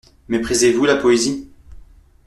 Méprisez-vous 0.29 0.85
la 0.87 0.95
poésie? 0.95 1.47